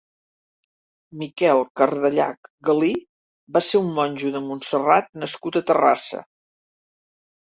Miquel 1.23 1.59
Cardellach 1.81 2.49
Galí 2.69 2.89
va 3.57 3.61
ser 3.67 3.81
un 3.81 3.91
monjo 3.99 4.31
de 4.37 4.41
Montserrat 4.47 5.13
nascut 5.25 5.59
a 5.59 5.63
Terrassa. 5.73 6.23